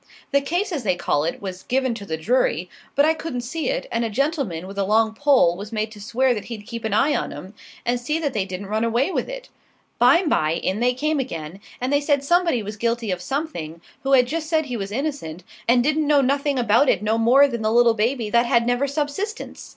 [0.31, 3.69] The case, as they call it, was given to the jury, but I couldn't see
[3.69, 6.83] it, and a gentleman with a long pole was made to swear that he'd keep
[6.85, 7.53] an eye on 'em,
[7.85, 9.49] and see that they didn't run away with it.
[10.01, 14.25] Bimeby in they came again, and they said somebody was guilty of something, who had
[14.25, 17.71] just said he was innocent, and didn't know nothing about it no more than the
[17.71, 19.69] little baby that had never subsistence.